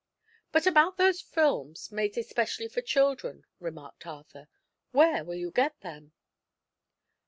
"But 0.51 0.65
about 0.65 0.97
those 0.97 1.21
films, 1.21 1.91
made 1.91 2.17
especially 2.17 2.67
for 2.67 2.81
children," 2.81 3.45
remarked 3.59 4.07
Arthur. 4.07 4.47
"Where 4.89 5.23
will 5.23 5.35
you 5.35 5.51
get 5.51 5.79
them?" 5.81 6.13